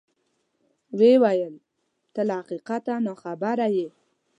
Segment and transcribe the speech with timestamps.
[0.97, 1.55] ویې ویل:
[2.13, 3.87] ته له حقیقته ناخبره یې.